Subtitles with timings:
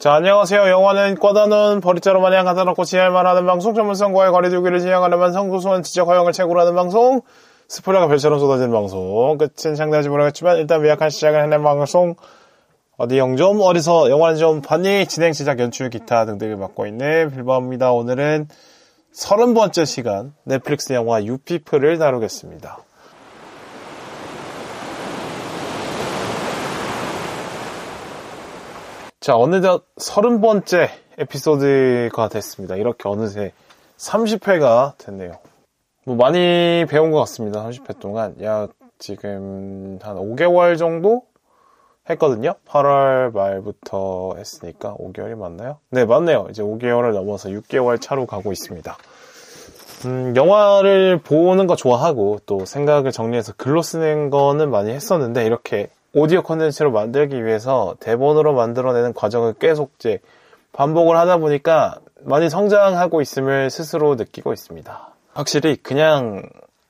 [0.00, 0.66] 자, 안녕하세요.
[0.70, 6.32] 영화는 꽂아놓은 버리자로 마냥 가다놓고 지할만 하는 방송, 전문성과의 거리두기를 지향하는 방송, 구수한 지적 허용을
[6.32, 7.20] 채굴 하는 방송,
[7.68, 12.14] 스포일러가 별처럼 쏟아지는 방송, 끝은 상당하지 모르겠지만 일단 미약한 시작을 해낸 방송,
[12.96, 15.04] 어디 영좀, 어디서 영화는 좀 봤니?
[15.04, 17.92] 진행, 제작, 연출, 기타 등등을 맡고 있는 빌바입니다.
[17.92, 18.48] 오늘은
[19.12, 22.78] 서른 번째 시간 넷플릭스 영화 유피플을 다루겠습니다.
[29.20, 30.88] 자, 어느덧 서른 번째
[31.18, 32.76] 에피소드가 됐습니다.
[32.76, 33.52] 이렇게 어느새
[33.98, 35.32] 30회가 됐네요.
[36.06, 37.62] 뭐 많이 배운 것 같습니다.
[37.62, 38.34] 30회 동안.
[38.40, 41.24] 약 지금 한 5개월 정도
[42.08, 42.54] 했거든요.
[42.66, 45.76] 8월 말부터 했으니까 5개월이 맞나요?
[45.90, 46.46] 네, 맞네요.
[46.48, 48.96] 이제 5개월을 넘어서 6개월 차로 가고 있습니다.
[50.06, 56.42] 음, 영화를 보는 거 좋아하고 또 생각을 정리해서 글로 쓰는 거는 많이 했었는데 이렇게 오디오
[56.42, 60.18] 컨텐츠로 만들기 위해서 대본으로 만들어내는 과정을 계속 이제
[60.72, 65.08] 반복을 하다 보니까 많이 성장하고 있음을 스스로 느끼고 있습니다.
[65.34, 66.42] 확실히 그냥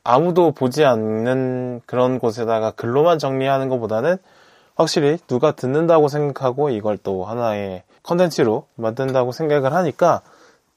[0.05, 4.17] 아무도 보지 않는 그런 곳에다가 글로만 정리하는 것보다는
[4.75, 10.23] 확실히 누가 듣는다고 생각하고 이걸 또 하나의 컨텐츠로 만든다고 생각을 하니까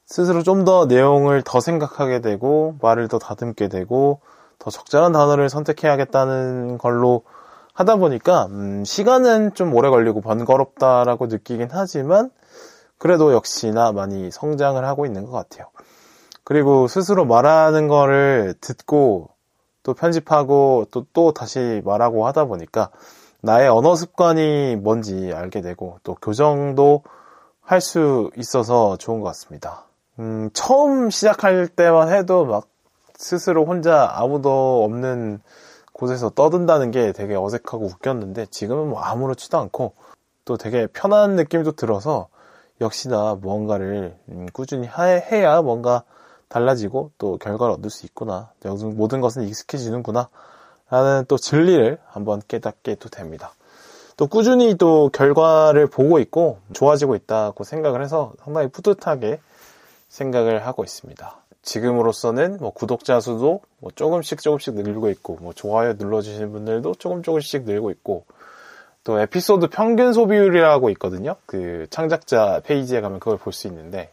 [0.05, 4.19] 스스로 좀 더 내용을 더 생각하게 되고 말을 더 다듬게 되고
[4.59, 7.23] 더 적절한 단어를 선택해야겠다는 걸로
[7.74, 12.30] 하다 보니까 음, 시간은 좀 오래 걸리고 번거롭다라고 느끼긴 하지만
[12.98, 15.68] 그래도 역시나 많이 성장을 하고 있는 것 같아요.
[16.44, 19.30] 그리고 스스로 말하는 거를 듣고
[19.82, 22.90] 또 편집하고 또, 또 다시 말하고 하다 보니까
[23.42, 27.04] 나의 언어 습관이 뭔지 알게 되고 또 교정도
[27.62, 29.86] 할 수 있어서 좋은 것 같습니다.
[30.20, 32.68] 음, 처음 시작할 때만 해도 막
[33.16, 35.42] 스스로 혼자 아무도 없는
[36.04, 39.94] 곳에서 떠든다는 게 되게 어색하고 웃겼는데 지금은 뭐 아무렇지도 않고
[40.44, 42.28] 또 되게 편한 느낌도 들어서
[42.82, 46.04] 역시나 무언가를 음, 꾸준히 해야 뭔가
[46.50, 48.52] 달라지고 또 결과를 얻을 수 있구나.
[48.95, 50.30] 모든 것은 익숙해지는구나.
[50.89, 53.54] 라는 또 진리를 한번 깨닫게 또 됩니다.
[54.17, 59.39] 또 꾸준히 또 결과를 보고 있고 좋아지고 있다고 생각을 해서 상당히 뿌듯하게
[60.10, 61.42] 생각을 하고 있습니다.
[61.64, 67.64] 지금으로서는 뭐 구독자 수도 뭐 조금씩 조금씩 늘고 있고 뭐 좋아요 눌러주시는 분들도 조금 조금씩
[67.64, 68.26] 늘고 있고
[69.04, 71.36] 또 에피소드 평균 소비율이라고 있거든요.
[71.46, 74.12] 그 창작자 페이지에 가면 그걸 볼 수 있는데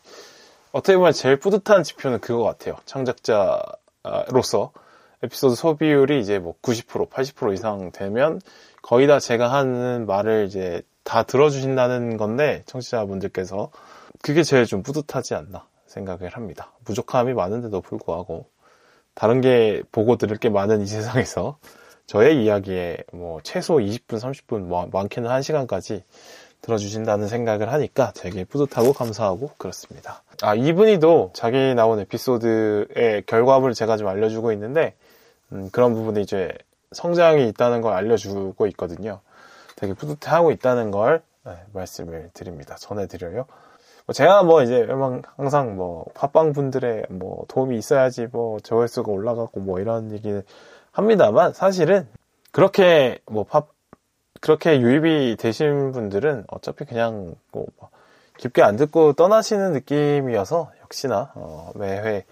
[0.73, 2.77] 어떻게 보면 제일 뿌듯한 지표는 그거 같아요.
[2.87, 4.73] 창작자로서
[5.23, 8.41] 에피소드 소비율이 이제 뭐 90%, 80% 이상 되면
[8.83, 13.71] 거의 다 제가 하는 말을 이제 다 들어주신다는 건데 청취자분들께서
[14.23, 16.73] 그게 제일 좀 뿌듯하지 않나 생각을 합니다.
[16.85, 18.47] 부족함이 많은데도 불구하고
[19.15, 21.59] 다른 게 보고 들을 게 많은 이 세상에서
[22.07, 26.03] 저의 이야기에 뭐 최소 20분, 30분, 뭐 많게는 1시간까지
[26.63, 30.23] 들어주신다는 생각을 하니까 되게 뿌듯하고 감사하고 그렇습니다.
[30.43, 34.95] 아, 이분이도 자기 나온 에피소드의 결과물을 제가 좀 알려주고 있는데,
[35.53, 36.51] 음, 그런 부분이 이제
[36.93, 39.21] 성장이 있다는 걸 알려주고 있거든요.
[39.77, 42.77] 되게 뿌듯해하고 있다는 걸 네, 말씀을 드립니다.
[42.79, 43.47] 전해드려요.
[44.11, 44.89] 뭐 제가 뭐 이제
[45.37, 50.43] 항상 뭐 팟빵 분들의 뭐 도움이 있어야지 뭐 조회수가 올라가고 뭐 이런 얘기를
[50.91, 52.09] 합니다만 사실은
[52.51, 53.69] 그렇게 뭐 팝,
[54.41, 57.67] 그렇게 유입이 되신 분들은 어차피 그냥 뭐
[58.37, 62.25] 깊게 안 듣고 떠나시는 느낌이어서 역시나 어 매회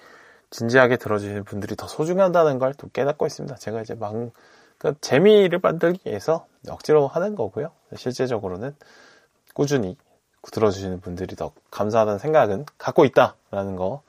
[0.50, 3.54] 진지하게 들어주시는 분들이 더 소중하다는 걸 또 깨닫고 있습니다.
[3.54, 4.14] 제가 이제 막
[4.78, 7.70] 그러니까 재미를 만들기 위해서 억지로 하는 거고요.
[7.94, 8.74] 실제적으로는
[9.54, 9.96] 꾸준히
[10.42, 14.02] 들어주시는 분들이 더 감사하다는 생각은 갖고 있다라는 거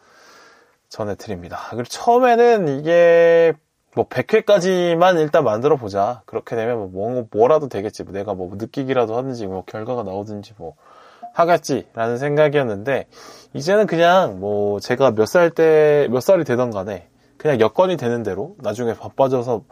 [0.90, 1.60] 전해드립니다.
[1.72, 3.54] 그리고 처음에는 이게
[3.96, 6.22] 뭐 100회까지만 일단 만들어 보자.
[6.26, 8.04] 그렇게 되면 뭐, 뭐 라도 되겠지.
[8.04, 10.76] 뭐 내가 뭐 느끼기라도 하든지 뭐 결과가 나오든지 뭐
[11.34, 13.08] 하겠지라는 생각이었는데
[13.54, 17.08] 이제는 그냥 뭐 제가 몇 살 때 몇 살이 되던 간에
[17.38, 19.64] 그냥 여건이 되는 대로 나중에 바빠져서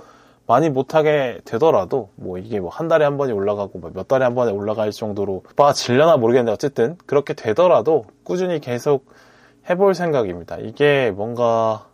[0.48, 4.52] 많이 못하게 되더라도 뭐 이게 뭐 한 달에 한 번이 올라가고 뭐몇 달에 한 번에
[4.52, 9.06] 올라갈 정도로 빠질려나 모르겠는데 어쨌든 그렇게 되더라도 꾸준히 계속
[9.70, 10.58] 해볼 생각입니다.
[10.58, 11.88] 이게 뭔가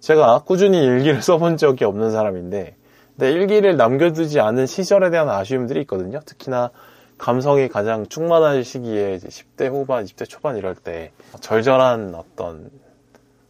[0.00, 2.76] 제가 꾸준히 일기를 써본 적이 없는 사람인데,
[3.16, 6.20] 근데 일기를 남겨두지 않은 시절에 대한 아쉬움들이 있거든요.
[6.24, 6.70] 특히나
[7.18, 12.70] 감성이 가장 충만한 시기에 10대 후반, 20대 초반 이럴 때 절절한 어떤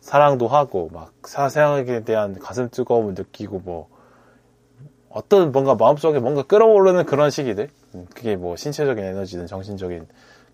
[0.01, 3.89] 사랑도 하고 막 사생학에 대한 가슴 뜨거움을 느끼고 뭐
[5.13, 10.07] 어떤 뭔가 마음속에 뭔가 끌어오르는 그런 시기들 음, 그게 뭐 신체적인 에너지든 정신적인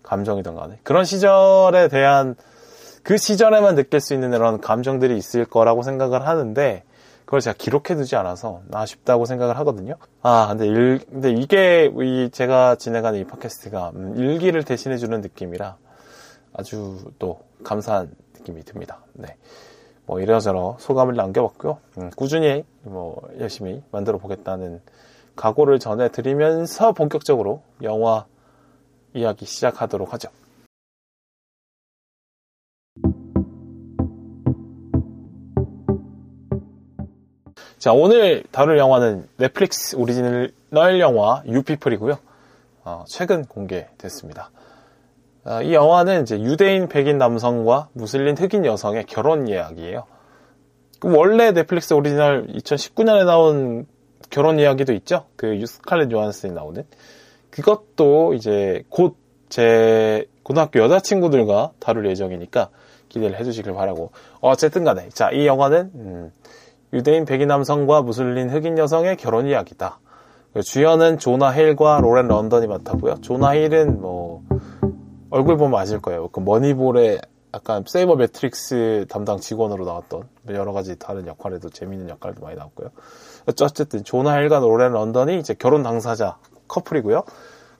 [0.03, 2.35] 감정이든 간에 그런 시절에 대한
[3.03, 6.83] 그 시절에만 느낄 수 있는 이런 감정들이 있을 거라고 생각을 하는데
[7.25, 9.95] 그걸 제가 기록해두지 않아서 아쉽다고 생각을 하거든요.
[10.23, 15.77] 아, 근데 일, 근데 이게 이 제가 진행하는 이 팟캐스트가 음, 일기를 대신해주는 느낌이라
[16.53, 18.09] 아주 또 감사한
[18.39, 18.99] 느낌이 듭니다.
[19.13, 19.35] 네.
[20.09, 21.77] 뭐 이래저래 소감을 남겨봤고요.
[21.99, 24.81] 음, 꾸준히 뭐 열심히 만들어 보겠다는
[25.35, 28.25] 각오를 전해드리면서 본격적으로 영화
[29.13, 30.29] 이야기 시작하도록 하죠.
[37.77, 42.17] 자, 오늘 다룰 영화는 넷플릭스 오리지널 영화 You People이고요.
[42.83, 44.49] 어, 최근 공개됐습니다.
[45.49, 50.05] 어, 이 영화는 이제 유대인 백인 남성과 무슬림 흑인 여성의 결혼 이야기예요.
[51.03, 53.87] 원래 넷플릭스 오리지널 2019년에 나온
[54.29, 55.25] 결혼 이야기도 있죠.
[55.35, 56.85] 그 스칼렛 요한슨이 나오는
[57.49, 59.15] 그것도 이제 곧
[59.49, 62.69] 제 고등학교 여자친구들과 다룰 예정이니까
[63.09, 66.31] 기대를 해주시길 바라고 어쨌든 간에 자 이 영화는 음,
[66.93, 69.99] 유대인 백인 남성과 무슬림 흑인 여성의 결혼 이야기다.
[70.63, 73.21] 주연은 조나 힐과 로렌 런던이 맡았고요.
[73.21, 74.43] 조나 힐은 뭐
[75.31, 76.29] 얼굴 보면 아실 거예요.
[76.29, 77.21] 그 머니볼의
[77.53, 82.89] 약간 sabermetrics 담당 직원으로 나왔던 여러 가지 다른 역할에도 재미있는 역할도 많이 나왔고요.
[83.47, 86.37] 어쨌든 조나 힐과 로렌 런던이 이제 결혼 당사자
[86.67, 87.23] 커플이고요.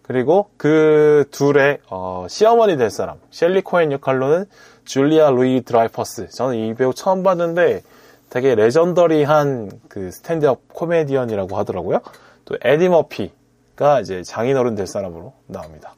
[0.02, 4.46] 그리고 그 둘의 어, 시어머니 될 사람 셸리 코엔 역할로는
[4.86, 6.30] 줄리아 루이 드라이퍼스.
[6.30, 7.84] 저는 이 배우 처음 봤는데
[8.32, 12.00] 되게 legendary한 그 stand-up 코미디언이라고 하더라고요.
[12.46, 15.94] 또 에디 머피가 이제 장인어른 될 사람으로 나옵니다.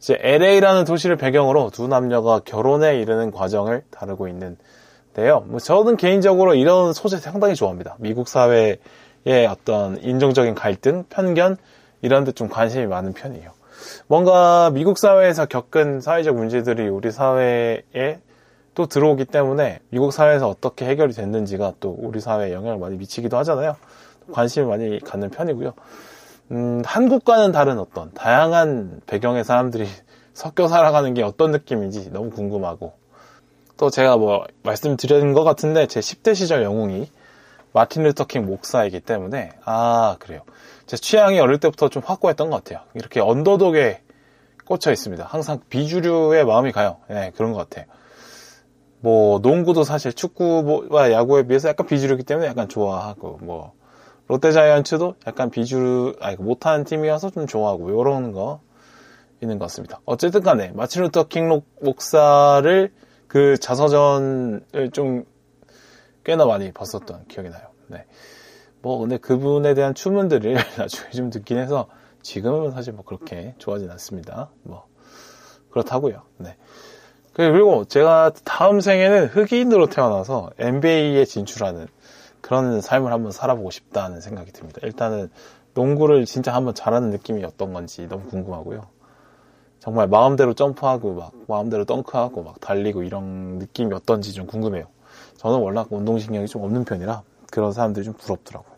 [0.00, 5.44] 이제 LA라는 도시를 배경으로 두 남녀가 결혼에 이르는 과정을 다루고 있는데요.
[5.46, 7.96] 뭐 저는 개인적으로 이런 소재 상당히 좋아합니다.
[7.98, 8.78] 미국 사회의
[9.48, 11.58] 어떤 인종적인 갈등, 편견
[12.02, 13.50] 이런 데 좀 관심이 많은 편이에요.
[14.06, 18.20] 뭔가 미국 사회에서 겪은 사회적 문제들이 우리 사회에
[18.74, 23.76] 또 들어오기 때문에 미국 사회에서 어떻게 해결이 됐는지가 또 우리 사회에 영향을 많이 미치기도 하잖아요.
[24.32, 25.74] 관심을 많이 갖는 편이고요.
[26.50, 29.86] 음, 한국과는 다른 어떤 다양한 배경의 사람들이
[30.34, 32.94] 섞여 살아가는 게 어떤 느낌인지 너무 궁금하고
[33.76, 37.10] 또 제가 뭐 말씀드린 것 같은데 제 10대 시절 영웅이
[37.72, 40.42] 마틴 루터킹 목사이기 때문에 아 그래요.
[40.86, 42.84] 제 취향이 어릴 때부터 좀 확고했던 것 같아요.
[42.94, 44.02] 이렇게 언더독에
[44.64, 45.24] 꽂혀 있습니다.
[45.24, 46.98] 항상 비주류의 마음이 가요.
[47.08, 47.86] 네, 그런 것 같아요.
[49.00, 53.72] 뭐 농구도 사실 축구와 야구에 비해서 약간 비주류기 때문에 약간 좋아하고 뭐
[54.30, 58.60] 롯데자이언츠도 약간 비주류 아니 그 못하는 팀이어서 좀 좋아하고 이런 거
[59.42, 60.00] 있는 것 같습니다.
[60.04, 62.92] 어쨌든 간에 마틴 루터 킹 목사를
[63.26, 65.24] 그 자서전을 좀
[66.22, 67.68] 꽤나 많이 봤었던 기억이 나요.
[67.88, 68.06] 네.
[68.82, 71.88] 뭐 근데 그분에 대한 추문들을 나중에 좀 듣긴 해서
[72.22, 74.50] 지금은 사실 뭐 그렇게 좋아하진 않습니다.
[74.62, 74.86] 뭐
[75.70, 76.22] 그렇다고요.
[76.36, 76.56] 네.
[77.32, 81.88] 그리고 제가 다음 생에는 흑인으로 태어나서 NBA에 진출하는
[82.40, 84.80] 그런 삶을 한번 살아보고 싶다는 생각이 듭니다.
[84.82, 85.30] 일단은
[85.74, 88.82] 농구를 진짜 한번 잘하는 느낌이 어떤 건지 너무 궁금하고요.
[89.78, 94.84] 정말 마음대로 점프하고 막 마음대로 덩크하고 막 달리고 이런 느낌이 어떤지 좀 궁금해요.
[95.36, 98.70] 저는 워낙 운동신경이 좀 없는 편이라 그런 사람들이 좀 부럽더라고요.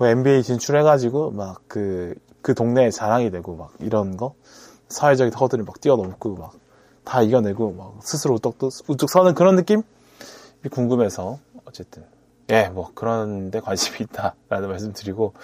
[0.00, 4.34] NBA 진출해가지고 막 그, 그 동네에 자랑이 되고 막 이런 거
[4.88, 6.64] 사회적인 허들을 막 뛰어넘고 막
[7.04, 8.58] 다 이겨내고 막 스스로 우뚝,
[8.88, 9.82] 우뚝 서는 그런 느낌이
[10.70, 12.04] 궁금해서 어쨌든
[12.50, 15.34] 예 뭐 그런데 관심이 있다라는 말씀드리고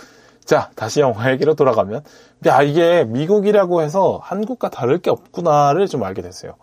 [0.44, 2.02] 자 다시 영화 얘기로 돌아가면
[2.46, 6.54] 야 이게 미국이라고 해서 한국과 다를 게 없구나를 좀 알게 됐어요.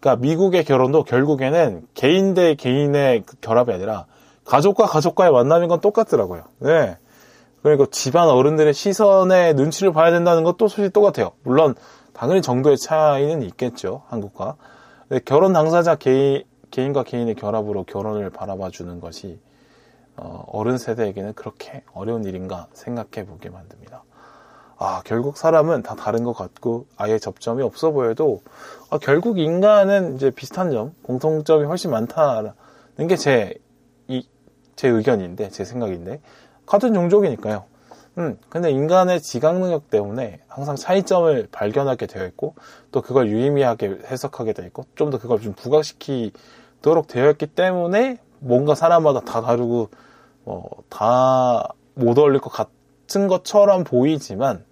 [0.00, 4.06] 그러니까 미국의 결혼도 결국에는 개인 대 개인의 그 결합이 아니라
[4.44, 6.44] 가족과 가족과의 만남인 건 똑같더라고요.
[6.58, 6.98] 네.
[7.62, 11.32] 그리고 집안 어른들의 시선에 눈치를 봐야 된다는 것도 솔직히 똑같아요.
[11.42, 11.74] 물론
[12.14, 14.02] 당연히 정도의 차이는 있겠죠.
[14.08, 14.56] 한국과.
[15.24, 19.38] 결혼 당사자 개인, 개인과 개인의 결합으로 결혼을 바라봐 주는 것이
[20.22, 24.04] 어, 어른 세대에게는 그렇게 어려운 일인가 생각해 보게 만듭니다.
[24.76, 28.42] 아, 결국 사람은 다 다른 것 같고 아예 접점이 없어 보여도
[28.90, 32.52] 아, 결국 인간은 이제 비슷한 점, 공통점이 훨씬 많다는
[33.08, 33.54] 게 제,
[34.08, 34.26] 이,
[34.76, 36.20] 제 의견인데, 제 생각인데,
[36.66, 37.64] 같은 종족이니까요.
[38.18, 42.56] 음, 근데 인간의 지각 능력 때문에 항상 차이점을 발견하게 되어 있고,
[42.92, 48.74] 또 그걸 유의미하게 해석하게 되어 있고, 좀 더 그걸 좀 부각시키도록 되어 있기 때문에, 뭔가
[48.74, 49.88] 사람마다 다 다르고,
[50.50, 54.64] 어, 다못 어울릴 것 같은 것처럼 보이지만,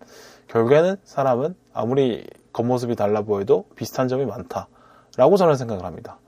[0.48, 6.18] 결국에는 사람은 아무리 겉모습이 달라 보여도 비슷한 점이 많다라고 저는 생각을 합니다.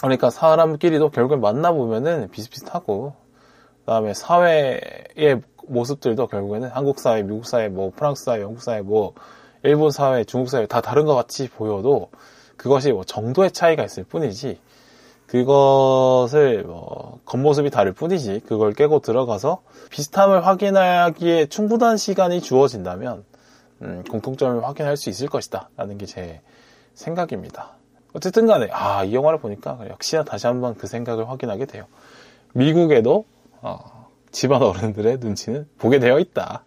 [0.00, 3.14] 그러니까 사람끼리도 결국엔 만나보면은 비슷비슷하고,
[3.80, 9.14] 그 다음에 사회의 모습들도 결국에는 한국 사회, 미국 사회, 뭐 프랑스 사회, 영국 사회, 뭐
[9.62, 12.10] 일본 사회, 중국 사회 다 다른 것 같이 보여도
[12.56, 14.60] 그것이 뭐 정도의 차이가 있을 뿐이지
[15.26, 23.24] 그것을 뭐 겉모습이 다를 뿐이지 그걸 깨고 들어가서 비슷함을 확인하기에 충분한 시간이 주어진다면
[23.82, 26.40] 음, 공통점을 확인할 수 있을 것이다 라는 게 제
[26.94, 27.72] 생각입니다.
[28.14, 31.84] 어쨌든 간에 아 이 영화를 보니까 역시나 다시 한번 그 생각을 확인하게 돼요.
[32.54, 33.26] 미국에도
[33.60, 36.64] 어, 집안 어른들의 눈치는 보게 되어 있다.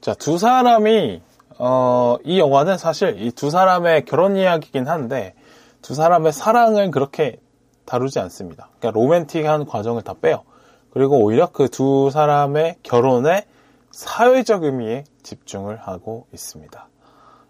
[0.00, 1.20] 자, 두 사람이
[1.58, 5.34] 어, 이 영화는 사실 이 두 사람의 결혼 이야기긴 한데
[5.82, 7.40] 두 사람의 사랑을 그렇게
[7.84, 8.68] 다루지 않습니다.
[8.78, 10.42] 그러니까 로맨틱한 과정을 다 빼요.
[10.90, 13.44] 그리고 오히려 그 두 사람의 결혼의
[13.90, 16.88] 사회적 의미에 집중을 하고 있습니다.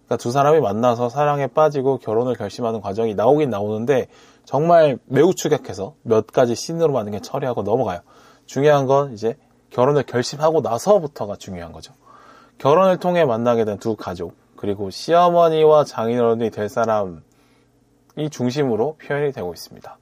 [0.06, 4.08] 그러니까 두 사람이 만나서 사랑에 빠지고 결혼을 결심하는 과정이 나오긴 나오는데
[4.44, 8.00] 정말 매우 추격해서 몇 가지 씬으로 만든 게 처리하고 넘어가요.
[8.47, 9.37] 중요한 건 이제
[9.70, 11.92] 결혼을 결심하고 나서부터가 중요한 거죠.
[12.56, 17.23] 결혼을 통해 만나게 된 두 가족, 그리고 시어머니와 장인어른이 될 사람
[18.18, 19.98] 이 중심으로 표현이 되고 있습니다.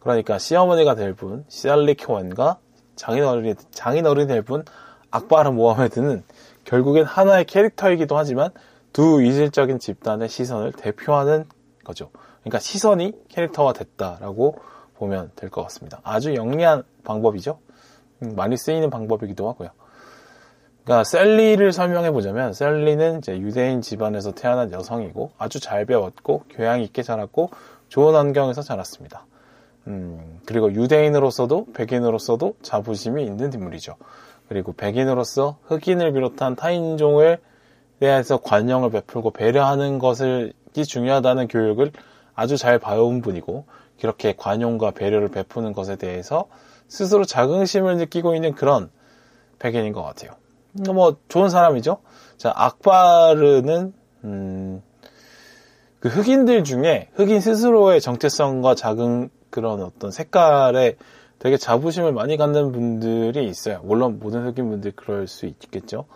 [0.00, 2.58] 그러니까 시어머니가 될 분, 시알리 큐원과
[2.96, 4.64] 장인어른이, 장인어른이 될 분,
[5.10, 6.24] 악바르 모하메드는
[6.64, 8.50] 결국엔 하나의 캐릭터이기도 하지만
[8.92, 11.44] 두 이질적인 집단의 시선을 대표하는
[11.84, 12.10] 거죠.
[12.40, 14.58] 그러니까 시선이 캐릭터화 됐다라고
[14.96, 16.00] 보면 될 것 같습니다.
[16.02, 17.58] 아주 영리한 방법이죠.
[18.22, 19.70] 음, 많이 쓰이는 방법이기도 하고요.
[20.88, 27.02] 그러니까 셀리를 설명해 보자면 셀리는 이제 유대인 집안에서 태어난 여성이고 아주 잘 배웠고 교양 있게
[27.02, 27.50] 자랐고
[27.90, 29.26] 좋은 환경에서 자랐습니다.
[29.86, 33.96] 음, 그리고 유대인으로서도 백인으로서도 자부심이 있는 인물이죠.
[34.48, 37.36] 그리고 백인으로서 흑인을 비롯한 타인종을
[38.00, 41.92] 대해서 관용을 베풀고 배려하는 것이 중요하다는 교육을
[42.34, 43.66] 아주 잘 봐온 분이고
[44.00, 46.46] 그렇게 관용과 배려를 베푸는 것에 대해서
[46.88, 48.90] 스스로 자긍심을 느끼고 있는 그런
[49.58, 50.30] 백인인 것 같아요.
[50.92, 51.98] 뭐 좋은 사람이죠.
[52.36, 53.92] 자 악바르는
[54.24, 54.82] 음,
[56.00, 60.96] 그 흑인들 중에 흑인 스스로의 정체성과 작은 그런 어떤 색깔에
[61.38, 63.80] 되게 자부심을 많이 갖는 분들이 있어요.
[63.84, 66.06] 물론 모든 흑인 분들이 그럴 수 있겠죠.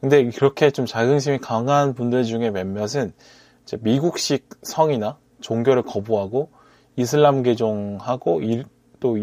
[0.00, 3.12] 근데 그렇게 좀 자긍심이 강한 분들 중에 몇몇은
[3.80, 6.50] 미국식 성이나 종교를 거부하고
[6.96, 8.40] 이슬람 개종하고
[8.98, 9.16] 또,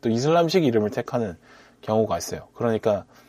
[0.00, 1.36] 또 이슬람식 이름을 택하는
[1.80, 2.48] 경우가 있어요.
[2.54, 3.21] 그러니까 음,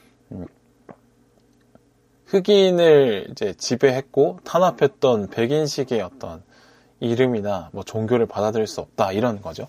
[2.25, 6.41] 흑인을 이제 지배했고 탄압했던 백인식의 어떤
[6.99, 9.67] 이름이나 뭐 종교를 받아들일 수 없다 이런 거죠.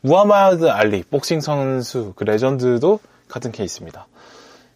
[0.00, 4.06] 무하마드 알리 복싱 선수 그 legend도 같은 케이스입니다.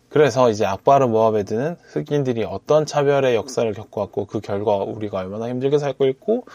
[0.09, 6.06] 그래서 이제 악바르 모하메드는 흑인들이 어떤 차별의 역사를 겪어왔고 그 결과 우리가 얼마나 힘들게 살고
[6.09, 6.47] 있고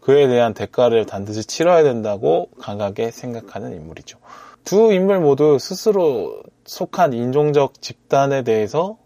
[0.00, 4.18] 그에 대한 대가를 반드시 치러야 된다고 강하게 생각하는 인물이죠.
[4.64, 8.98] 두 인물 모두 스스로 속한 인종적 집단에 대해서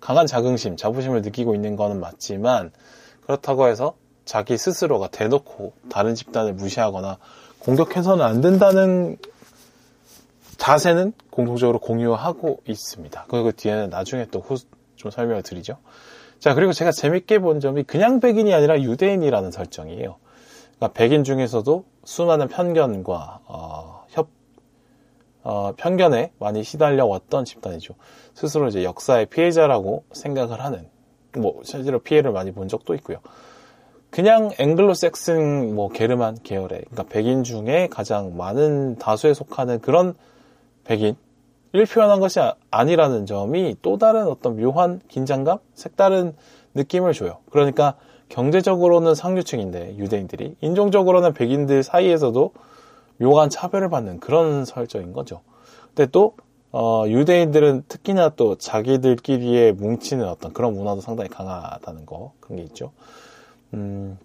[0.00, 2.72] 강한 자긍심, 자부심을 느끼고 있는 것은 맞지만
[3.22, 7.18] 그렇다고 해서 자기 스스로가 대놓고 다른 집단을 무시하거나
[7.60, 9.16] 공격해서는 안 된다는
[10.56, 13.26] 자세는 공통적으로 공유하고 있습니다.
[13.28, 14.42] 그리고 뒤에는 나중에 또
[14.96, 15.76] 좀 설명을 드리죠.
[16.38, 20.16] 자, 그리고 제가 재밌게 본 점이 그냥 백인이 아니라 유대인이라는 설정이에요.
[20.76, 24.05] 그러니까 백인 중에서도 수많은 편견과 어, 협
[25.48, 27.94] 어, 편견에 많이 시달려 왔던 집단이죠.
[28.34, 30.88] 스스로 이제 역사의 피해자라고 생각을 하는
[31.36, 33.18] 뭐 실제로 피해를 많이 본 적도 있고요.
[34.10, 40.14] 그냥 앵글로색슨 뭐 게르만 계열의 그러니까 백인 중에 가장 많은 다수에 속하는 그런
[40.82, 41.14] 백인을
[41.92, 42.40] 표현한 것이
[42.72, 46.34] 아니라는 점이 또 다른 어떤 묘한 긴장감, 색다른
[46.74, 47.38] 느낌을 줘요.
[47.50, 47.94] 그러니까
[48.30, 52.52] 경제적으로는 상류층인데 유대인들이 인종적으로는 백인들 사이에서도
[53.18, 55.40] 묘한 차별을 받는 그런 설정인 거죠.
[55.94, 56.34] 근데 또
[56.72, 62.92] 어, 유대인들은 특히나 또 자기들끼리의 뭉치는 어떤 그런 문화도 상당히 강하다는 거 그런 게 있죠.
[63.72, 64.18] 음,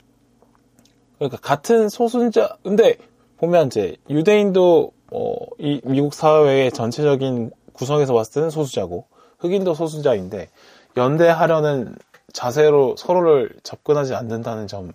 [1.17, 2.97] 그러니까 같은 소수자 근데
[3.37, 9.05] 보면 이제 유대인도 어, 이 미국 사회의 전체적인 구성에서 봤을 때는 소수자고
[9.39, 10.49] 흑인도 소수자인데
[10.97, 11.95] 연대하려는
[12.33, 14.91] 자세로 서로를 접근하지 않는다는 점이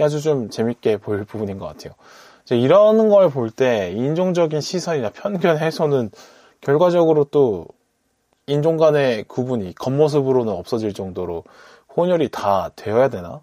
[0.00, 1.92] 아주 좀 재밌게 보일 부분인 것 같아요.
[2.56, 6.10] 이런 걸 볼 때 인종적인 시선이나 편견 해소는
[6.60, 7.66] 결과적으로 또
[8.46, 11.44] 인종 간의 구분이 겉모습으로는 없어질 정도로
[11.96, 13.42] 혼혈이 다 되어야 되나?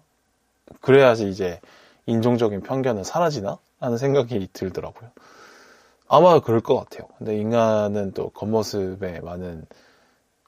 [0.80, 1.60] 그래야지 이제
[2.06, 3.58] 인종적인 편견은 사라지나?
[3.80, 5.10] 하는 생각이 들더라고요.
[6.08, 7.08] 아마 그럴 것 같아요.
[7.18, 9.66] 근데 인간은 또 겉모습에 많은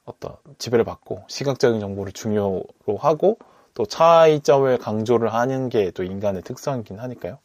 [0.05, 2.65] 어떤 지배를 받고 시각적인 정보를 중요로
[2.99, 3.37] 하고
[3.73, 7.37] 또 차이점을 강조를 하는 게 또 인간의 특성이긴 하니까요.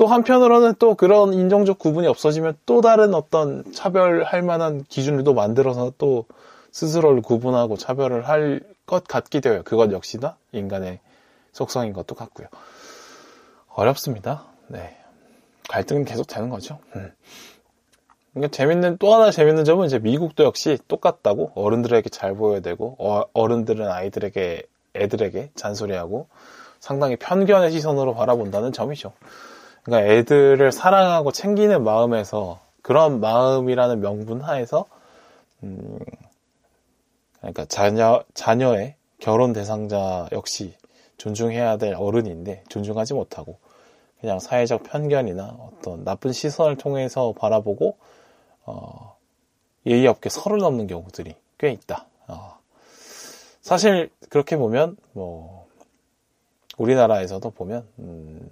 [0.00, 5.92] 또 한편으로는 또 그런 인종적 구분이 없어지면 또 다른 어떤 차별할 만한 기준을 또 만들어서
[5.98, 6.24] 또
[6.72, 9.62] 스스로를 구분하고 차별을 할 것 같기도 해요.
[9.64, 10.98] 그것 역시나 인간의
[11.52, 12.48] 속성인 것도 같고요.
[13.68, 14.46] 어렵습니다.
[14.66, 14.96] 네.
[15.68, 16.80] 갈등은 계속 되는 거죠.
[16.96, 17.12] 음.
[18.32, 23.46] 그러니까 재밌는 또 하나 재밌는 점은 이제 미국도 역시 똑같다고 어른들에게 잘 보여야 되고 어,
[23.46, 24.62] 른들은 아이들에게
[24.96, 26.26] 애들에게 잔소리하고
[26.80, 29.12] 상당히 편견의 시선으로 바라본다는 점이죠.
[29.82, 34.86] 그러니까 애들을 사랑하고 챙기는 마음에서 그런 마음이라는 명분 하에서
[35.62, 35.98] 음,
[37.38, 40.74] 그러니까 자녀 자녀의 결혼 대상자 역시
[41.18, 43.58] 존중해야 될 어른인데 존중하지 못하고
[44.20, 47.96] 그냥 사회적 편견이나 어떤 나쁜 시선을 통해서 바라보고
[48.64, 49.16] 어,
[49.86, 52.06] 예의 없게 설을 넘는 경우들이 꽤 있다.
[52.28, 52.58] 어,
[53.60, 55.66] 사실 그렇게 보면 뭐
[56.76, 58.48] 우리나라에서도 보면 음,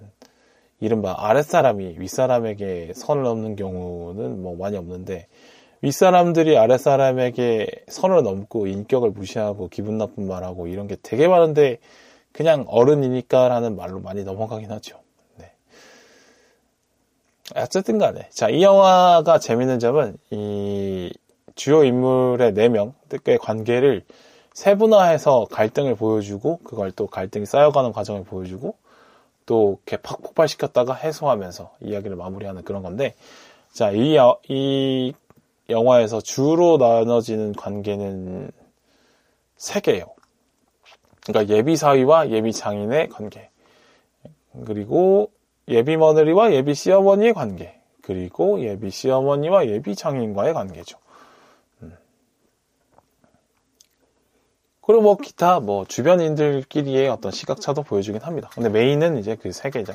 [0.79, 5.27] 이른바 아랫사람이 윗사람에게 선을 넘는 경우는 뭐 많이 없는데
[5.81, 11.79] 윗사람들이 아랫사람에게 선을 넘고 인격을 무시하고 기분 나쁜 말하고 이런 게 되게 많은데
[12.31, 14.99] 그냥 어른이니까 라는 말로 많이 넘어가긴 하죠.
[15.37, 15.51] 네.
[17.55, 18.29] 어쨌든 간에.
[18.29, 21.11] 자, 이 영화가 재밌는 점은 이
[21.55, 24.03] 주요 인물의 4명의 관계를
[24.53, 28.75] 세분화해서 갈등을 보여주고 그걸 또 갈등이 쌓여가는 과정을 보여주고
[29.49, 33.15] 또 이렇게 팍 폭발시켰다가 해소하면서 이야기를 마무리하는 그런 건데
[33.71, 34.15] 자, 이,
[34.47, 35.13] 이
[35.71, 38.51] 영화에서 주로 나눠지는 관계는
[39.57, 40.05] 세 개예요.
[41.25, 43.49] 그러니까 예비 사위와 예비 장인의 관계.
[44.67, 45.31] 그리고
[45.67, 47.81] 예비 며느리와 예비 시어머니의 관계.
[48.03, 50.99] 그리고 예비 시어머니와 예비 장인과의 관계죠.
[54.89, 58.49] 그리고 뭐 기타 뭐 주변인들끼리의 어떤 시각차도 보여주긴 합니다.
[58.55, 59.93] 근데 메인은 이제 그 세 개죠.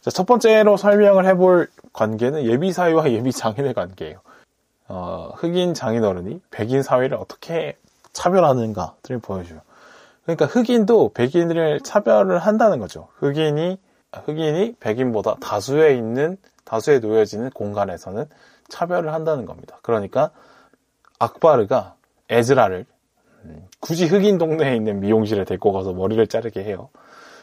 [0.00, 4.18] 자, 첫 번째로 설명을 해볼 관계는 예비 사위와 예비 장인의 관계예요.
[4.88, 7.76] 어, 흑인 장인어른이 백인 사회를 어떻게
[8.12, 9.60] 차별하는가를 보여줘요.
[10.24, 13.06] 그러니까 흑인도 백인을 차별을 한다는 거죠.
[13.18, 13.78] 흑인이
[14.12, 18.24] 흑인이 백인보다 다수에 있는 다수에 놓여지는 공간에서는
[18.68, 19.78] 차별을 한다는 겁니다.
[19.82, 20.32] 그러니까
[21.20, 21.94] 악바르가
[22.30, 22.97] 에즈라를 음,
[23.80, 26.88] 굳이 흑인 동네에 있는 미용실에 데리고 가서 머리를 자르게 해요.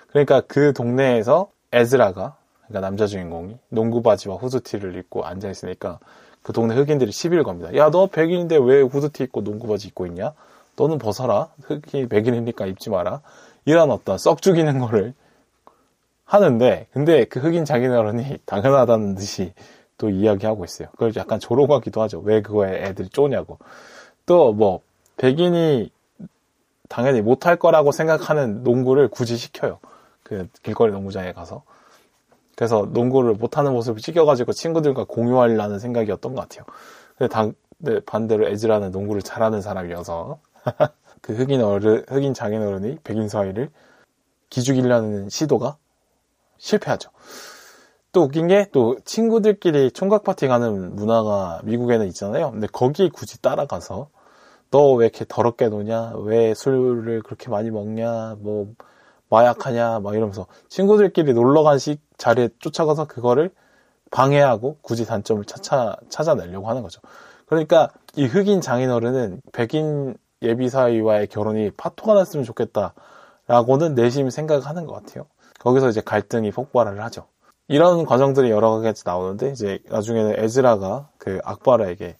[0.07, 2.37] 그러니까 그 동네에서 에즈라가
[2.67, 5.99] 그러니까 남자 주인공이 농구 바지와 후드티를 입고 앉아 있으니까
[6.41, 7.75] 그 동네 흑인들이 시비를 겁니다.
[7.75, 10.33] 야, 너 백인인데 왜 후드티 입고 농구 바지 입고 있냐?
[10.75, 11.49] 너는 벗어라.
[11.63, 13.21] 흑인 백인이니까 입지 마라.
[13.65, 15.13] 이런 어떤 썩 죽이는 거를
[16.25, 19.53] 하는데, 근데 그 흑인 어른이 당연하다는 듯이
[19.97, 20.89] 또 이야기하고 있어요.
[20.91, 22.19] 그걸 약간 조롱하기도 하죠.
[22.19, 23.57] 왜 그거에 애들이 쪼냐고.
[24.25, 24.81] 또 뭐,
[25.17, 25.89] 백인이
[26.89, 29.79] 당연히 못할 거라고 생각하는 농구를 굳이 시켜요.
[30.23, 31.63] 그 길거리 농구장에 가서.
[32.55, 36.65] 그래서 농구를 못하는 모습을 찍어가지고 친구들과 공유하려는 생각이었던 것 같아요.
[37.17, 40.39] 근데 당, 네, 반대로 에즈라는 농구를 잘하는 사람이어서
[41.21, 43.69] 그 흑인 어른, 흑인 장인 어른이 백인 사회를
[44.49, 45.77] 기죽이려는 시도가
[46.57, 47.09] 실패하죠.
[48.11, 52.51] 또 웃긴 게 또 친구들끼리 총각 파티 가는 문화가 미국에는 있잖아요.
[52.51, 54.09] 근데 거기 굳이 따라가서
[54.71, 56.13] 너 왜 이렇게 더럽게 노냐?
[56.17, 58.35] 왜 술을 그렇게 많이 먹냐?
[58.39, 58.73] 뭐
[59.29, 59.99] 마약하냐?
[59.99, 63.51] 막 이러면서 친구들끼리 놀러 간 시, 자리에 쫓아가서 그거를
[64.11, 67.01] 방해하고 굳이 단점을 찾아, 찾아내려고 하는 거죠.
[67.47, 75.25] 그러니까 이 흑인 장인어른은 백인 예비사위와의 결혼이 파토가 났으면 좋겠다라고는 내심 생각하는 것 같아요.
[75.59, 77.25] 거기서 이제 갈등이 폭발을 하죠.
[77.67, 82.15] 이런 과정들이 여러 가지 나오는데 이제 나중에는 에즈라가 그 악바라에게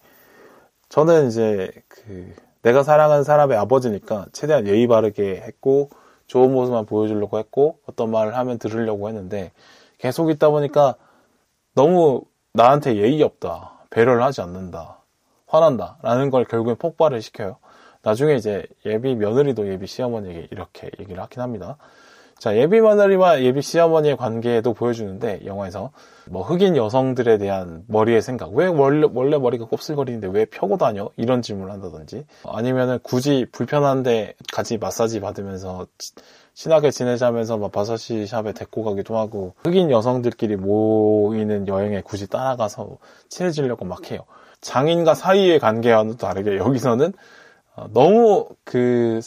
[0.96, 5.90] 저는 이제 그 내가 사랑하는 사람의 아버지니까 최대한 예의 바르게 했고
[6.28, 9.52] 좋은 모습만 보여주려고 했고 어떤 말을 하면 들으려고 했는데
[9.98, 10.96] 계속 있다 보니까
[11.74, 12.22] 너무
[12.54, 13.74] 나한테 예의 없다.
[13.90, 15.02] 배려를 하지 않는다.
[15.48, 15.98] 화난다.
[16.02, 17.58] 라는 걸 결국엔 폭발을 시켜요.
[18.02, 21.76] 나중에 이제 예비 며느리도 예비 시어머니에게 이렇게 얘기를 하긴 합니다.
[22.38, 25.92] 자, 예비 며느리와 예비 시어머니의 관계도 보여주는데, 영화에서.
[26.30, 28.52] 뭐, 흑인 여성들에 대한 머리의 생각.
[28.54, 31.10] 왜 원래, 원래 머리가 곱슬거리는데 왜 펴고 다녀?
[31.16, 32.26] 이런 질문을 한다든지.
[32.46, 35.88] 아니면은 굳이 불편한데 같이 마사지 받으면서
[36.54, 42.98] 친하게 지내자면서 막 바사시 샵에 데리고 가기도 하고, 흑인 여성들끼리 모이는 여행에 굳이 따라가서
[43.30, 44.20] 친해지려고 막 해요.
[44.62, 47.14] 장인과 사이의 관계와는 다르게 여기서는
[47.76, 49.20] 어, 너무 그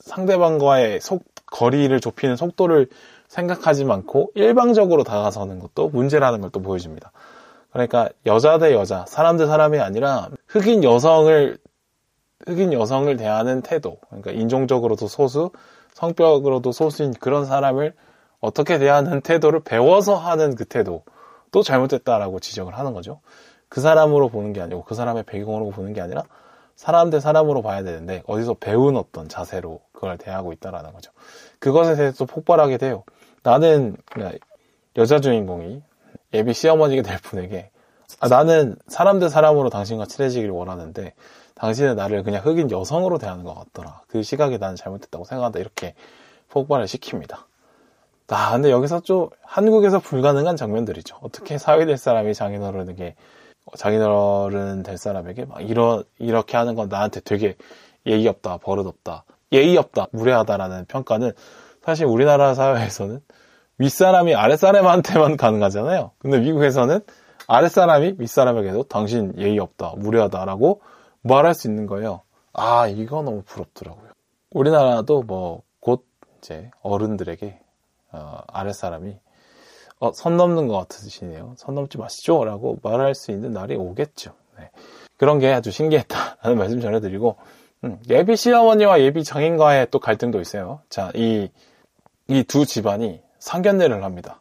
[0.00, 1.22] 상대방과의 속,
[1.54, 2.88] 거리를 좁히는 속도를
[3.28, 7.12] 생각하지 않고 일방적으로 다가서는 것도 문제라는 걸 또 보여줍니다.
[7.72, 11.58] 그러니까 여자 대 여자, 사람 대 사람이 아니라 흑인 여성을
[12.46, 15.50] 흑인 여성을 대하는 태도, 그러니까 인종적으로도 소수,
[15.94, 17.94] 성격으로도 소수인 그런 사람을
[18.40, 21.04] 어떻게 대하는 태도를 배워서 하는 그 태도
[21.50, 23.20] 또 잘못됐다라고 지적을 하는 거죠.
[23.68, 26.24] 그 사람으로 보는 게 아니고 그 사람의 배경으로 보는 게 아니라
[26.76, 31.12] 사람 대 사람으로 봐야 되는데 어디서 배운 어떤 자세로 그걸 대하고 있다라는 거죠.
[31.58, 33.04] 그것에 대해서 폭발하게 돼요.
[33.42, 33.96] 나는
[34.96, 35.82] 여자 주인공이
[36.32, 37.70] 예비 시어머니가 될 분에게
[38.20, 41.14] 아, 나는 사람 대 사람으로 당신과 친해지기를 원하는데
[41.54, 44.02] 당신은 나를 그냥 흑인 여성으로 대하는 것 같더라.
[44.08, 45.60] 그 시각이 나는 잘못됐다고 생각한다.
[45.60, 45.94] 이렇게
[46.50, 47.44] 폭발을 시킵니다.
[48.28, 51.18] 아, 근데 여기서 좀 한국에서 불가능한 장면들이죠.
[51.22, 53.14] 어떻게 사회 될 사람이 장인어른에게
[53.76, 57.56] 장인어른 될 사람에게 막 이러, 이렇게 하는 건 나한테 되게
[58.06, 61.32] 예의 없다, 버릇 없다, 예의 없다, 무례하다라는 평가는
[61.82, 63.20] 사실 우리나라 사회에서는
[63.78, 66.12] 윗사람이 아랫사람한테만 가능하잖아요.
[66.18, 67.00] 근데 미국에서는
[67.46, 70.80] 아랫사람이 윗사람에게도 당신 예의 없다, 무례하다라고
[71.22, 72.22] 말할 수 있는 거예요.
[72.52, 74.10] 아, 이거 너무 부럽더라고요.
[74.50, 76.06] 우리나라도 뭐 곧
[76.38, 77.60] 이제 어른들에게
[78.12, 79.16] 어, 아랫사람이
[80.00, 81.54] 어, 선 넘는 것 같으시네요.
[81.56, 82.42] 선 넘지 마시죠.
[82.44, 84.32] 라고 말할 수 있는 날이 오겠죠.
[84.58, 84.70] 네.
[85.18, 87.36] 그런 게 아주 신기했다라는 말씀 전해드리고,
[87.84, 90.80] 음, 예비 시어머니와 예비 장인과의 또 갈등도 있어요.
[90.88, 91.50] 자, 이,
[92.28, 94.40] 이 두 집안이 상견례를 합니다.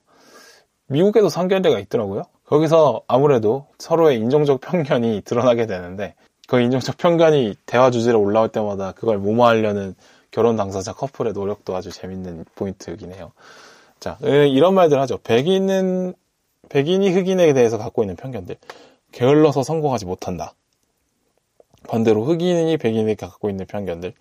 [0.87, 2.23] 미국에도 상견례가 있더라고요.
[2.45, 6.15] 거기서 아무래도 서로의 인종적 편견이 드러나게 되는데,
[6.47, 9.95] 그 인종적 편견이 대화 주제로 올라올 때마다 그걸 모모하려는
[10.31, 13.33] 결혼 당사자 커플의 노력도 아주 재밌는 포인트이긴 해요.
[13.99, 15.17] 자, 이런 말들 하죠.
[15.19, 16.13] 백인은,
[16.69, 18.55] 백인이 흑인에 대해서 갖고 있는 편견들.
[19.11, 20.53] 게을러서 성공하지 못한다.
[21.87, 24.13] 반대로 흑인이 백인에게 갖고 있는 편견들.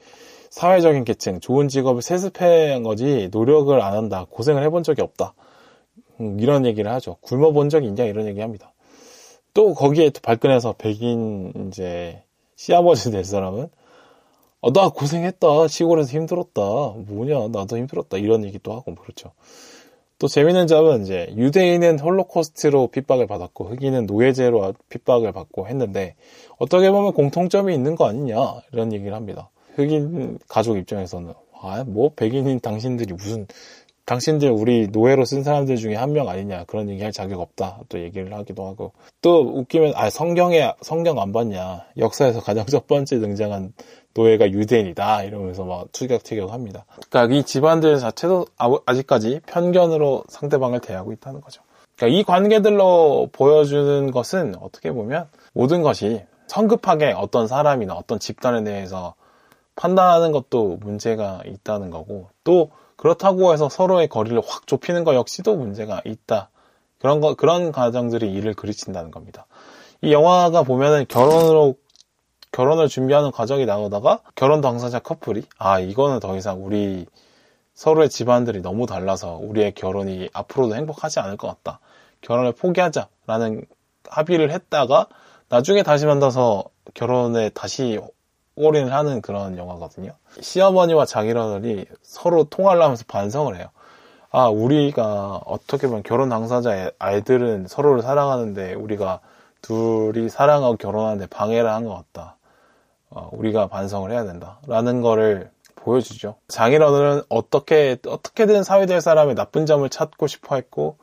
[0.51, 4.27] 사회적인 계층, 좋은 직업을 세습한 거지 노력을 안 한다.
[4.31, 5.35] 고생을 해본 적이 없다.
[6.21, 7.17] 음, 이런 얘기를 하죠.
[7.23, 8.73] 굶어본 적이 있냐 이런 얘기 합니다.
[9.55, 12.23] 또 거기에 또 발끈해서 백인 이제
[12.57, 13.69] 시아버지 될 사람은
[14.61, 15.67] 어, 나 고생했다.
[15.67, 16.61] 시골에서 힘들었다.
[16.97, 17.49] 뭐냐.
[17.49, 18.17] 나도 힘들었다.
[18.17, 19.33] 이런 얘기도 하고, 그렇죠.
[20.23, 26.15] 또 재밌는 점은 이제 유대인은 홀로코스트로 핍박을 받았고 흑인은 노예제로 핍박을 받고 했는데
[26.59, 28.37] 어떻게 보면 공통점이 있는 거 아니냐
[28.73, 29.51] 이런 얘기를 합니다.
[29.75, 33.49] 흑인 가족 입장에서는 아 뭐 백인인 당신들이 무슨
[34.05, 38.33] 당신들 우리 노예로 쓴 사람들 중에 한 명 아니냐 그런 얘기할 자격 없다 또 얘기를
[38.33, 43.73] 하기도 하고 또 웃기면 아 성경에 성경 안 봤냐 역사에서 가장 첫 번째 등장한
[44.15, 46.85] 노예가 유대인이다 이러면서 막 투격튀격합니다.
[47.09, 48.47] 그러니까 이 집안들 자체도
[48.87, 51.63] 아직까지 편견으로 상대방을 대하고 있다는 거죠.
[51.97, 59.15] 그러니까 이 관계들로 보여주는 것은 어떻게 보면 모든 것이 성급하게 어떤 사람이나 어떤 집단에 대해서
[59.75, 66.03] 판단하는 것도 문제가 있다는 거고 또 그렇다고 해서 서로의 거리를 확 좁히는 것 역시도 문제가
[66.05, 66.51] 있다.
[66.99, 69.47] 그런 거 그런 가정들이 이를 그르친다는 겁니다.
[70.03, 71.77] 이 영화가 보면은 결혼으로
[72.53, 77.07] 결혼을 준비하는 과정이 나오다가 결혼 당사자 커플이 아 이거는 더 이상 우리
[77.75, 81.81] 서로의 집안들이 너무 달라서 우리의 결혼이 앞으로도 행복하지 않을 것 같다.
[82.21, 83.65] 결혼을 포기하자라는
[84.09, 85.07] 합의를 했다가
[85.49, 87.99] 나중에 다시 만나서 결혼에 다시
[88.55, 90.13] 올인을 하는 그런 영화거든요.
[90.41, 93.67] 시어머니와 장인어른이 서로 통화를 하면서 반성을 해요.
[94.31, 99.21] 아, 우리가 어떻게 보면 결혼 당사자의 아이들은 서로를 사랑하는데 우리가
[99.63, 102.37] 둘이 사랑하고 결혼하는데 방해를 한 것 같다.
[103.15, 106.37] 어, 우리가 반성을 해야 된다라는 거를 보여주죠.
[106.49, 110.97] 장인어른은 어떻게 어떻게든 사회될 사람의 나쁜 점을 찾고 싶어 했고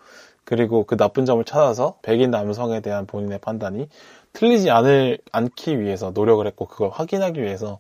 [0.46, 3.90] 그리고 그 나쁜 점을 찾아서 백인 남성에 대한 본인의 판단이
[4.34, 7.80] 틀리지 않을 않기 위해서 노력을 했고 그걸 확인하기 위해서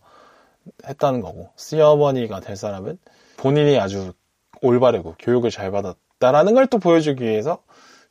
[0.85, 2.99] 했다는 거고 시어머니가 될 사람은
[3.37, 4.13] 본인이 아주
[4.61, 7.59] 올바르고 교육을 잘 받았다라는 걸 또 보여주기 위해서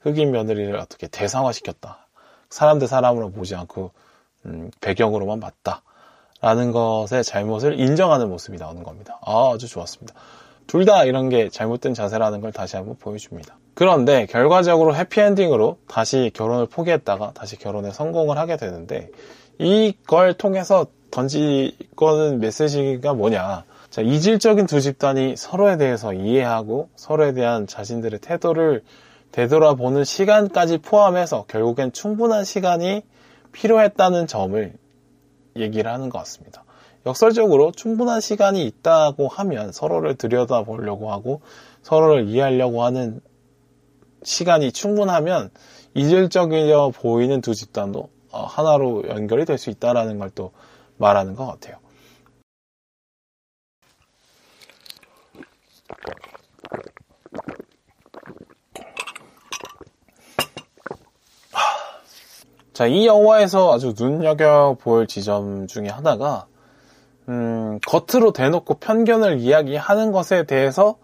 [0.01, 2.09] 흑인 며느리를 어떻게 대상화시켰다.
[2.51, 3.93] 사람 대 사람으로 보지 않고
[4.47, 5.83] 음, 배경으로만 봤다.
[6.41, 9.19] 라는 것의 잘못을 인정하는 모습이 나오는 겁니다.
[9.23, 10.15] 아, 아주 좋았습니다.
[10.67, 13.57] 둘 다 이런 게 잘못된 자세라는 걸 다시 한번 보여줍니다.
[13.75, 19.09] 그런데 결과적으로 해피엔딩으로 다시 결혼을 포기했다가 다시 결혼에 성공을 하게 되는데
[19.59, 23.65] 이걸 통해서 던지거는 메시지가 뭐냐.
[23.89, 28.83] 자, 이질적인 두 집단이 서로에 대해서 이해하고 서로에 대한 자신들의 태도를
[29.33, 33.03] 되돌아보는 시간까지 포함해서 결국엔 충분한 시간이
[33.53, 34.75] 필요했다는 점을
[35.61, 36.65] 얘기를 하는 것 같습니다.
[37.07, 41.41] 역설적으로 충분한 시간이 있다고 하면 서로를 들여다보려고 하고
[41.83, 43.21] 서로를 이해하려고 하는
[44.23, 45.51] 시간이 충분하면
[45.95, 50.53] 이질적이어 보이는 두 집단도 어, 하나로 연결이 될 수 있다는 걸 또
[50.99, 51.79] 말하는 것 같아요.
[62.79, 66.47] 자, 이 영화에서 아주 눈여겨볼 지점 중에 하나가,
[67.29, 70.97] 음, 겉으로 대놓고 편견을 이야기하는 것에 대해서,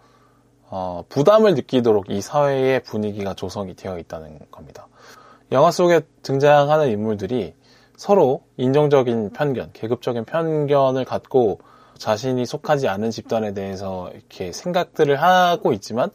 [0.69, 4.87] 어, 부담을 느끼도록 이 사회의 분위기가 조성이 되어 있다는 겁니다.
[5.51, 7.55] 영화 속에 등장하는 인물들이
[7.97, 11.59] 서로 인종적인 편견, 계급적인 편견을 갖고
[11.97, 16.09] 자신이 속하지 않은 집단에 대해서 이렇게 생각들을 하고 있지만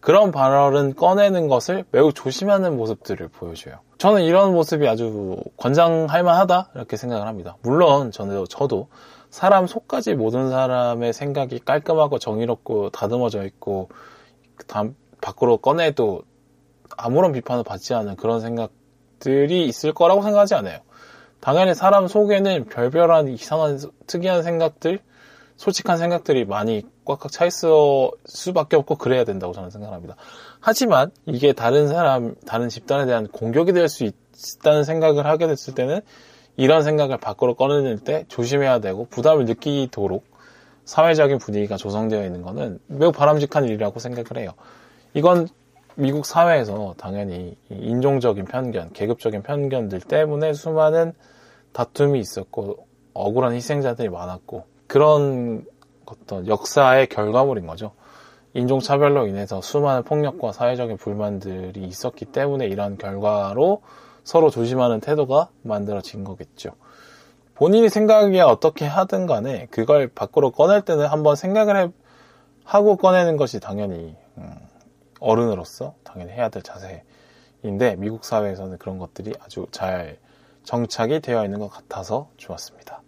[0.00, 3.85] 그런 발언은 꺼내는 것을 매우 조심하는 모습들을 보여줘요.
[3.98, 7.56] 저는 이런 모습이 아주 권장할 만하다 이렇게 생각을 합니다.
[7.62, 8.88] 물론 저는 저도
[9.30, 13.88] 사람 속까지 모든 사람의 생각이 깔끔하고 정의롭고 다듬어져 있고
[15.20, 16.22] 밖으로 꺼내도
[16.96, 20.78] 아무런 비판을 받지 않은 그런 생각들이 있을 거라고 생각하지 않아요.
[21.40, 25.00] 당연히 사람 속에는 별별한 이상한 특이한 생각들,
[25.56, 27.70] 솔직한 생각들이 많이 꽉꽉 차 있을
[28.26, 30.16] 수밖에 없고 그래야 된다고 저는 생각합니다.
[30.60, 36.00] 하지만 이게 다른 사람, 다른 집단에 대한 공격이 될 수 있다는 생각을 하게 됐을 때는
[36.56, 40.24] 이런 생각을 밖으로 꺼내낼 때 조심해야 되고 부담을 느끼도록
[40.84, 44.52] 사회적인 분위기가 조성되어 있는 것은 매우 바람직한 일이라고 생각을 해요.
[45.14, 45.48] 이건
[45.94, 51.14] 미국 사회에서 당연히 인종적인 편견, 계급적인 편견들 때문에 수많은
[51.72, 55.64] 다툼이 있었고 억울한 희생자들이 많았고 그런
[56.06, 57.92] 어떤 역사의 결과물인 거죠.
[58.54, 63.82] 인종차별로 인해서 수많은 폭력과 사회적인 불만들이 있었기 때문에 이런 결과로
[64.24, 66.70] 서로 조심하는 태도가 만들어진 거겠죠.
[67.54, 71.88] 본인이 생각이 어떻게 하든 간에 그걸 밖으로 꺼낼 때는 한번 생각을 해,
[72.64, 74.54] 하고 꺼내는 것이 당연히 음,
[75.20, 80.18] 어른으로서 당연히 해야 될 자세인데 미국 사회에서는 그런 것들이 아주 잘
[80.64, 83.02] 정착이 되어 있는 것 같아서 좋았습니다.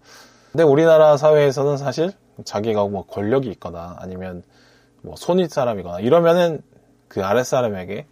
[0.53, 2.13] 근데 우리나라 사회에서는 사실
[2.45, 4.43] 자기가 뭐 권력이 있거나 아니면
[5.03, 6.63] 뭐 손윗 사람이거나 이러면은
[7.09, 8.07] 그 아랫사람에게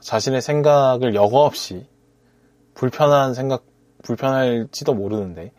[0.00, 1.86] 자신의 생각을 여과 없이
[2.74, 3.64] 불편한 생각,
[4.02, 5.52] 불편할지도 모르는데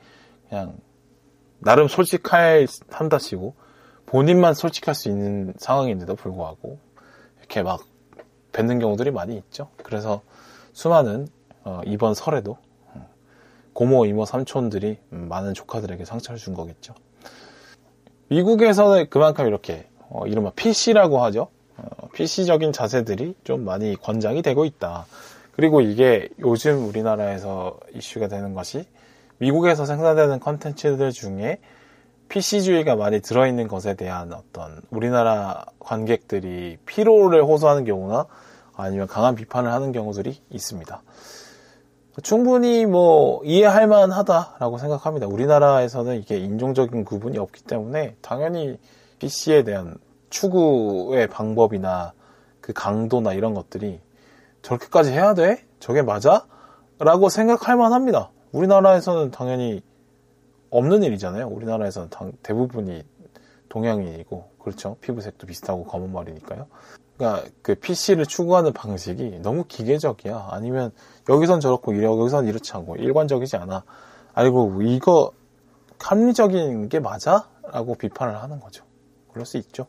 [0.49, 0.77] 그냥
[1.59, 3.55] 나름 솔직할 한다 치고
[4.05, 6.77] 본인만 솔직할 수 있는 상황인데도 불구하고
[7.39, 7.83] 이렇게 막
[8.51, 9.69] 뱉는 경우들이 많이 있죠.
[9.83, 10.21] 그래서
[10.73, 11.27] 수많은
[11.63, 12.64] 어, 이번 설에도 어,
[13.75, 16.95] 고모, 이모, 삼촌들이 많은 조카들에게 상처를 준 거겠죠.
[18.29, 21.49] 미국에서는 그만큼 이렇게 어, 이른바 PC라고 하죠.
[21.75, 25.05] 어, PC적인 자세들이 좀 많이 권장이 되고 있다.
[25.51, 28.85] 그리고 이게 요즘 우리나라에서 이슈가 되는 것이
[29.39, 31.59] 미국에서 생산되는 컨텐츠들 중에
[32.29, 38.25] PC주의가 많이 들어있는 것에 대한 어떤 우리나라 관객들이 피로를 호소하는 경우나
[38.73, 41.01] 아니면 강한 비판을 하는 경우들이 있습니다.
[42.23, 45.27] 충분히 뭐 이해할 만하다라고 생각합니다.
[45.27, 48.77] 우리나라에서는 이게 인종적인 구분이 없기 때문에 당연히
[49.19, 49.97] PC에 대한
[50.29, 52.13] 추구의 방법이나
[52.61, 53.99] 그 강도나 이런 것들이
[54.61, 55.63] 저렇게까지 해야 돼?
[55.79, 56.45] 저게 맞아?
[56.99, 58.31] 라고 생각할 만합니다.
[58.51, 59.81] 우리나라에서는 당연히
[60.69, 61.47] 없는 일이잖아요.
[61.47, 62.09] 우리나라에서는
[62.41, 63.03] 대부분이
[63.69, 64.97] 동양인이고 그렇죠.
[65.01, 66.67] 피부색도 비슷하고 검은 머리니까요.
[67.17, 70.49] 그러니까 그 PC를 추구하는 방식이 너무 기계적이야.
[70.51, 70.91] 아니면
[71.29, 73.83] 여기선 저렇고 여기선 이렇지 않고 일관적이지 않아.
[74.33, 75.31] 아니고 이거
[75.99, 77.47] 합리적인 게 맞아?
[77.71, 78.83] 라고 비판을 하는 거죠.
[79.31, 79.87] 그럴 수 있죠.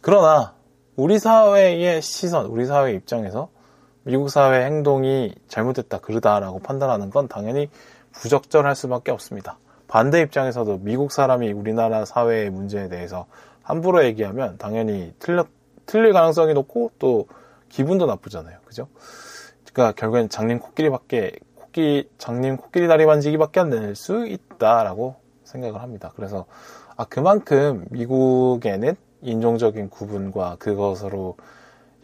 [0.00, 0.54] 그러나
[0.94, 3.48] 우리 사회의 시선, 우리 사회 입장에서
[4.04, 7.68] 미국 사회 행동이 잘못됐다, 그러다라고 판단하는 건 당연히
[8.12, 9.58] 부적절할 수밖에 없습니다.
[9.88, 13.26] 반대 입장에서도 미국 사람이 우리나라 사회의 문제에 대해서
[13.62, 15.48] 함부로 얘기하면 당연히 틀렸,
[15.86, 17.26] 틀릴 가능성이 높고 또
[17.68, 18.58] 기분도 나쁘잖아요.
[18.64, 18.88] 그죠?
[19.76, 26.12] 그러니까 결국엔 장님 코끼리밖에, 코끼, 장님 코끼리 다리 만지기밖에 안 될 수 있다라고 생각을 합니다.
[26.16, 26.46] 그래서,
[26.96, 31.36] 아, 그만큼 미국에는 인종적인 구분과 그것으로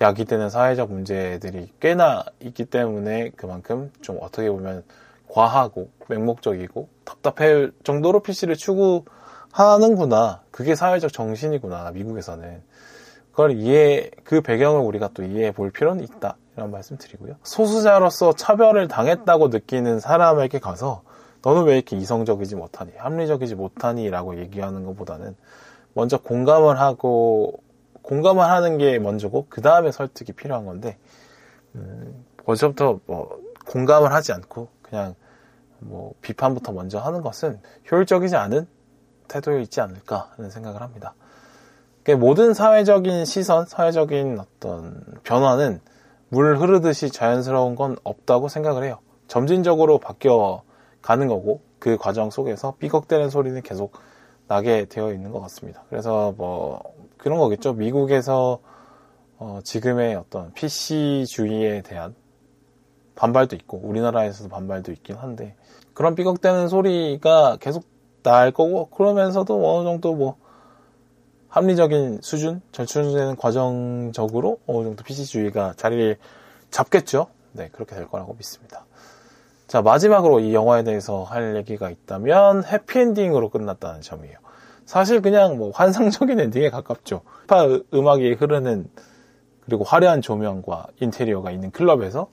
[0.03, 4.85] 야기되는 사회적 문제들이 꽤나 있기 때문에 그만큼 좀 어떻게 보면
[5.29, 10.43] 과하고 맹목적이고 답답할 정도로 PC를 추구하는구나.
[10.51, 11.93] 그게 사회적 정신이구나.
[11.93, 12.63] 미국에서는.
[13.31, 16.37] 그걸 이해, 그 배경을 우리가 또 이해해 볼 필요는 있다.
[16.57, 17.37] 이런 말씀 드리고요.
[17.43, 21.03] 소수자로서 차별을 당했다고 느끼는 사람에게 가서
[21.43, 22.93] 너는 왜 이렇게 이성적이지 못하니?
[22.97, 24.09] 합리적이지 못하니?
[24.11, 25.35] 라고 얘기하는 것보다는
[25.95, 27.61] 먼저 공감을 하고,
[28.03, 30.99] 공감을 하는 게 먼저고, 그 다음에 설득이 필요한 건데,
[31.75, 35.15] 음, 벌써부터 뭐, 공감을 하지 않고, 그냥
[35.81, 37.61] 뭐 비판부터 먼저 하는 것은
[37.91, 38.67] 효율적이지 않은
[39.29, 41.15] 태도에 있지 않을까 하는 생각을 합니다.
[42.19, 45.81] 모든 사회적인 시선, 사회적인 어떤 변화는
[46.33, 49.01] 물 흐르듯이 자연스러운 건 없다고 생각을 해요.
[49.29, 50.62] 점진적으로 바뀌어
[51.03, 53.92] 가는 거고 그 과정 속에서 삐걱대는 소리는 계속
[54.49, 55.85] 나게 되어 있는 것 같습니다.
[55.90, 56.81] 그래서 뭐
[57.18, 57.75] 그런 거겠죠.
[57.75, 58.61] 미국에서
[59.37, 62.14] 어 지금의 어떤 PC주의에 대한
[63.14, 65.55] 반발도 있고 우리나라에서도 반발도 있긴 한데
[65.92, 67.85] 그런 삐걱대는 소리가 계속
[68.23, 70.38] 날 거고 그러면서도 어느 정도 뭐
[71.53, 76.17] 합리적인 수준, 절충되는 과정적으로 어느 정도 PC주의가 자리를
[76.71, 77.27] 잡겠죠.
[77.53, 78.87] 네, 그렇게 될 거라고 믿습니다.
[79.67, 84.38] 자, 마지막으로 이 영화에 대해서 할 얘기가 있다면 해피엔딩으로 끝났다는 점이에요.
[84.87, 87.21] 사실 그냥 뭐 환상적인 엔딩에 가깝죠.
[87.47, 88.88] 파 음악이 흐르는
[89.67, 92.31] 그리고 화려한 조명과 인테리어가 있는 클럽에서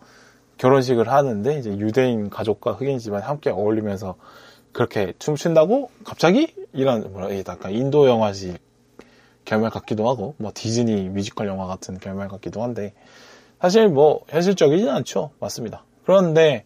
[0.58, 4.16] 결혼식을 하는데 이제 유대인 가족과 흑인 집안 함께 어울리면서
[4.72, 8.69] 그렇게 춤춘다고 갑자기 이런 뭐라 약간 인도 영화식
[9.50, 12.94] 결말 같기도 하고 뭐 디즈니 뮤지컬 영화 같은 결말 같기도 한데
[13.60, 15.32] 사실 뭐 현실적이진 않죠.
[15.40, 15.84] 맞습니다.
[16.06, 16.66] 그런데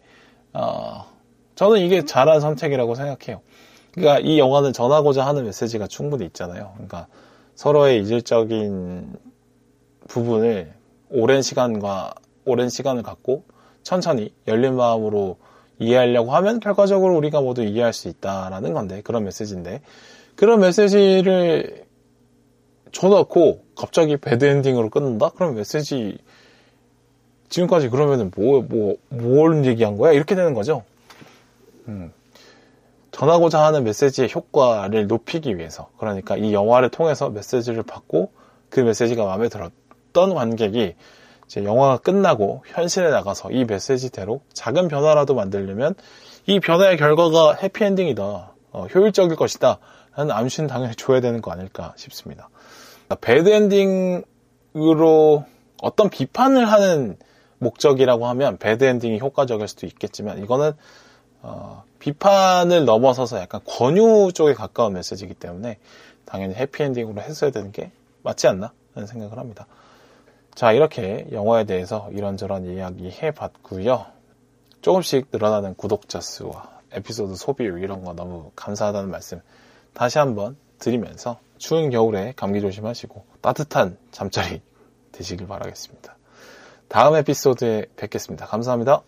[0.52, 1.06] 어,
[1.54, 3.40] 저는 이게 잘한 선택이라고 생각해요.
[3.92, 6.72] 그러니까 이 영화는 전하고자 하는 메시지가 충분히 있잖아요.
[6.74, 7.06] 그러니까
[7.54, 9.16] 서로의 이질적인
[10.08, 10.74] 부분을
[11.08, 13.44] 오랜 시간과 오랜 시간을 갖고
[13.82, 15.38] 천천히 열린 마음으로
[15.78, 19.80] 이해하려고 하면 결과적으로 우리가 모두 이해할 수 있다라는 건데 그런 메시지인데
[20.36, 21.84] 그런 메시지를
[22.94, 25.30] 줘놓고 갑자기 배드엔딩으로 끊는다?
[25.30, 26.16] 그럼 메시지
[27.50, 30.12] 지금까지 그러면은 뭐, 뭐, 뭘 얘기한 거야?
[30.12, 30.82] 이렇게 되는 거죠.
[31.88, 32.12] 음.
[33.10, 35.88] 전하고자 하는 메시지의 효과를 높이기 위해서.
[35.98, 38.32] 그러니까 이 영화를 통해서 메시지를 받고
[38.70, 40.94] 그 메시지가 마음에 들었던 관객이
[41.46, 45.94] 이제 영화가 끝나고 현실에 나가서 이 메시지대로 작은 변화라도 만들려면
[46.46, 48.22] 이 변화의 결과가 해피엔딩이다.
[48.72, 49.78] 어, 효율적일 것이다.
[50.16, 52.48] 라는 암시는 당연히 줘야 되는 거 아닐까 싶습니다.
[53.20, 54.24] 배드엔딩으로
[55.82, 57.16] 어떤 비판을 하는
[57.58, 60.72] 목적이라고 하면 배드엔딩이 효과적일 수도 있겠지만 이거는
[61.42, 65.78] 어, 비판을 넘어서서 약간 권유 쪽에 가까운 메시지이기 때문에
[66.24, 67.90] 당연히 해피엔딩으로 했어야 되는 게
[68.22, 69.66] 맞지 않나 하는 생각을 합니다.
[70.54, 74.06] 자 이렇게 영화에 대해서 이런저런 이야기 해봤고요.
[74.80, 79.40] 조금씩 늘어나는 구독자 수와 에피소드 소비율 이런 거 너무 감사하다는 말씀
[79.92, 84.62] 다시 한번 드리면서 추운 겨울에 감기 조심하시고 따뜻한 잠자리
[85.12, 86.16] 되시길 바라겠습니다.
[86.88, 88.46] 다음 에피소드에 뵙겠습니다.
[88.46, 89.02] 감사합니다.